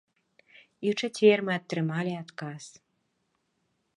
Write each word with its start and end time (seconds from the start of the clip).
І 0.85 0.93
ў 0.93 1.09
чацвер 1.09 1.43
мы 1.49 1.53
атрымалі 1.59 2.13
адказ. 2.23 2.63